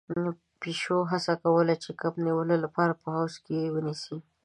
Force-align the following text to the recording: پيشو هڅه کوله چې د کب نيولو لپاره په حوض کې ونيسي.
پيشو 0.61 0.97
هڅه 1.11 1.33
کوله 1.43 1.73
چې 1.83 1.89
د 1.93 1.97
کب 2.01 2.13
نيولو 2.25 2.55
لپاره 2.63 2.93
په 3.01 3.07
حوض 3.15 3.33
کې 3.45 3.57
ونيسي. 3.73 4.17